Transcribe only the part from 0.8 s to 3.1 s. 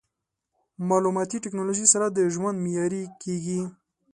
مالوماتي ټکنالوژي سره د ژوند معیاري